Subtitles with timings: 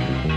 [0.00, 0.29] Thank you.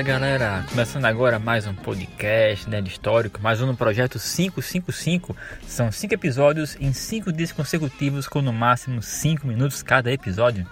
[0.00, 5.36] Fala galera, começando agora mais um podcast né, histórico, mais um no projeto 555.
[5.66, 10.66] São 5 episódios em 5 dias consecutivos, com no máximo 5 minutos cada episódio.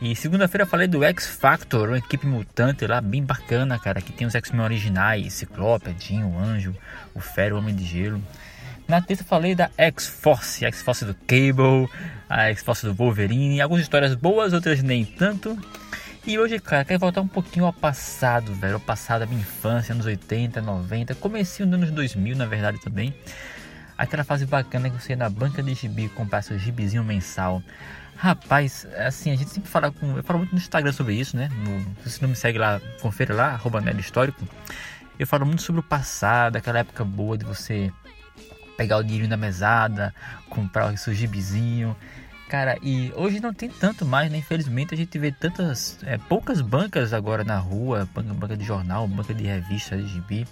[0.00, 4.26] E segunda-feira falei do X Factor, uma equipe mutante lá bem bacana, cara, que tem
[4.26, 6.74] os X-Men originais, Ciclope, Jean, o Anjo,
[7.14, 8.22] o Fero, o Homem de Gelo.
[8.88, 11.86] Na terça falei da X-Force, X-Force do Cable,
[12.30, 15.54] a X-Force do Wolverine, algumas histórias boas, outras nem tanto.
[16.26, 18.74] E hoje, cara, quero voltar um pouquinho ao passado, velho.
[18.74, 23.14] Ao passado da minha infância, anos 80, 90, comecei nos anos 2000, na verdade, também.
[23.96, 27.62] Aquela fase bacana que você ia na banca de gibi comprar seu gibizinho mensal.
[28.16, 30.16] Rapaz, assim, a gente sempre fala com.
[30.16, 31.50] Eu falo muito no Instagram sobre isso, né?
[31.58, 34.48] No, se você não me segue lá, confere lá, arroba Histórico.
[35.18, 37.92] Eu falo muito sobre o passado, aquela época boa de você
[38.78, 40.14] pegar o dinheiro da mesada,
[40.48, 41.94] comprar o seu gibizinho.
[42.48, 44.38] Cara, e hoje não tem tanto mais, né?
[44.38, 49.32] Infelizmente a gente vê tantas, é, poucas bancas agora na rua, banca, de jornal, banca
[49.32, 50.46] de revista, de gibi.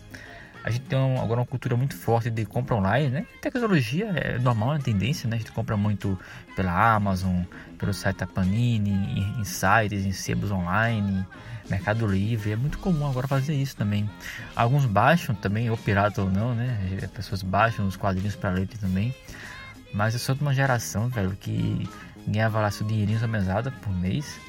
[0.65, 3.27] A gente tem um, agora uma cultura muito forte de compra online, né?
[3.41, 5.37] Tecnologia é normal, é tendência, né?
[5.37, 6.19] A gente compra muito
[6.55, 7.43] pela Amazon,
[7.79, 11.27] pelo site da Panini, em, em sites, em sebos online,
[11.69, 12.53] Mercado Livre.
[12.53, 14.09] É muito comum agora fazer isso também.
[14.55, 16.79] Alguns baixam também, ou pirata ou não, né?
[17.03, 19.15] As pessoas baixam os quadrinhos para ler também.
[19.93, 21.89] Mas eu sou de uma geração, velho, que
[22.27, 24.41] ganhava lá seu dinheirinho da mesada por mês.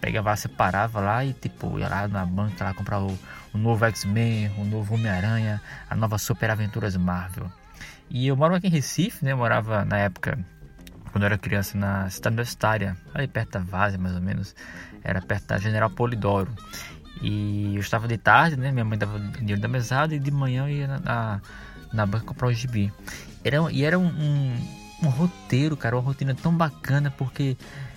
[0.00, 3.18] Pegava, separava lá e tipo, ia lá na banca lá comprar o,
[3.52, 7.50] o novo X-Men, o novo Homem-Aranha, a nova Super Aventuras Marvel.
[8.08, 9.32] E eu moro aqui em Recife, né?
[9.32, 10.38] Eu morava na época,
[11.12, 14.54] quando eu era criança, na cidade universitária, ali perto da Vase, mais ou menos.
[15.04, 16.52] Era perto da General Polidoro.
[17.22, 18.72] E eu estava de tarde, né?
[18.72, 21.40] Minha mãe dava dinheiro da mesada e de manhã eu ia na, na,
[21.92, 22.92] na banca comprar o gibi.
[23.44, 27.56] Era, e era um um roteiro, cara, uma rotina tão bacana, porque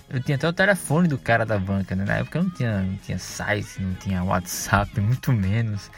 [0.09, 2.06] eu tinha até o telefone do cara da banca, né?
[2.06, 5.90] Na época eu não tinha, não tinha site, não tinha WhatsApp, muito menos.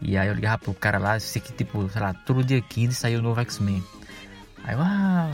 [0.00, 2.94] E aí eu ligava pro cara lá, sei que tipo, sei lá, todo dia 15
[2.94, 3.82] saiu o novo X-Men.
[4.64, 5.30] Aí eu, ah,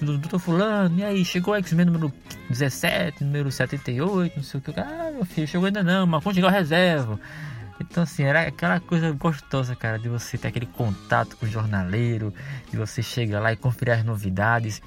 [0.00, 2.12] doutor fulano, e aí, chegou o X-Men número
[2.48, 4.80] 17, número 78, não sei o que.
[4.80, 7.18] Ah, meu filho, chegou ainda não, mas quando chegar reserva.
[7.80, 12.32] Então, assim, era aquela coisa gostosa, cara, de você ter aquele contato com o jornaleiro,
[12.70, 14.82] de você chegar lá e conferir as novidades.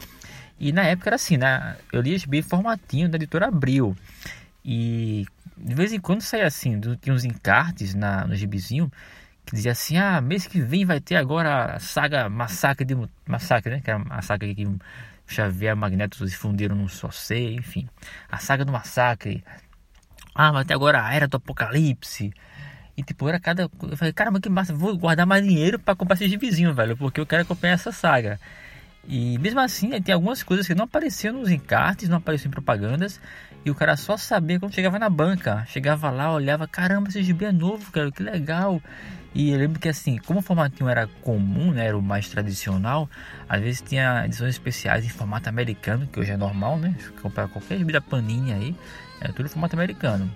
[0.59, 1.76] E na época era assim, né?
[1.92, 3.98] Eu lia bem formatinho da editora Abril.
[4.64, 5.26] E
[5.58, 8.92] de vez em quando saía assim, tinha uns encartes na, no gibizinho
[9.46, 12.96] que dizia assim: ah, mês que vem vai ter agora a saga Massacre de
[13.28, 13.81] Massacre, né?
[13.81, 14.68] Que era a saga que
[15.28, 17.88] Xavier Magneto se fundiram num só ser, enfim.
[18.30, 19.44] A saga do Massacre.
[20.36, 22.34] Ah, vai ter agora a Era do Apocalipse.
[22.96, 23.64] E tipo, era cada.
[23.64, 27.20] Eu falei, caramba, que massa, vou guardar mais dinheiro para comprar esse gibizinho, velho, porque
[27.20, 28.40] eu quero acompanhar essa saga.
[29.08, 33.20] E mesmo assim, tem algumas coisas que não apareciam nos encartes, não apareciam em propagandas,
[33.66, 35.66] e o cara só sabia quando chegava na banca.
[35.68, 38.81] Chegava lá, olhava, caramba, esse gibi é novo, cara, que legal.
[39.36, 43.10] E eu lembro que assim, como o formatinho era comum, né, era o mais tradicional,
[43.50, 46.96] às vezes tinha edições especiais em formato americano, que hoje é normal, né?
[47.22, 48.75] Comprar qualquer gibi da Panini aí,
[49.20, 50.31] é tudo formato americano.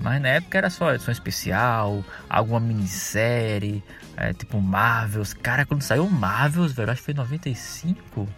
[0.00, 3.82] Mas na época era só edição especial, alguma minissérie,
[4.16, 5.32] é, tipo Marvels.
[5.34, 8.28] Cara, quando saiu Marvels, velho, acho que foi 95,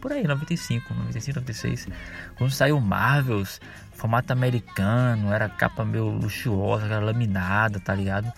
[0.00, 1.88] por aí, 95, 95, 96.
[2.36, 3.60] Quando saiu Marvels,
[3.92, 8.32] formato americano, era capa meio luxuosa, era laminada, tá ligado?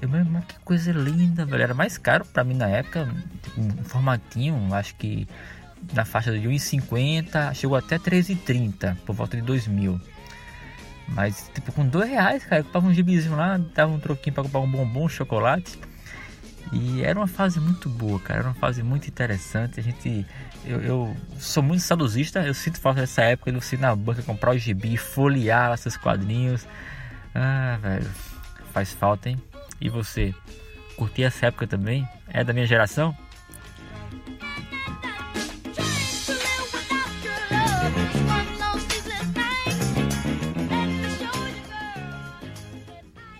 [0.00, 1.62] Eu mesmo, mas que coisa linda, velho.
[1.62, 3.08] Era mais caro pra mim na época,
[3.42, 5.26] tipo, um formatinho, acho que
[5.92, 10.00] na faixa de 1,50, chegou até 3,30 por volta de 2000.
[11.08, 14.44] Mas, tipo, com dois reais, cara, eu comprava um gibizinho lá, dava um troquinho pra
[14.44, 15.78] comprar um bombom, um chocolate.
[16.72, 18.40] E era uma fase muito boa, cara.
[18.40, 19.80] Era uma fase muito interessante.
[19.80, 20.26] A gente.
[20.64, 22.40] Eu, eu sou muito saudosista.
[22.40, 25.96] Eu sinto falta dessa época de você ir na banca comprar o gibi, folhear seus
[25.96, 26.66] quadrinhos.
[27.34, 28.10] Ah, velho.
[28.72, 29.40] Faz falta, hein?
[29.80, 30.34] E você?
[30.96, 32.06] Curtia essa época também?
[32.28, 33.16] É da minha geração?